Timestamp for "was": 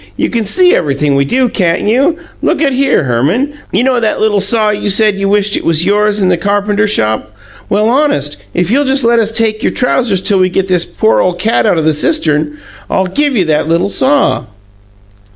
5.63-5.85